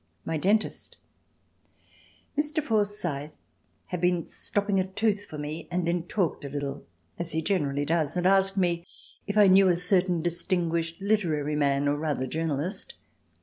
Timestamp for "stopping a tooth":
4.25-5.25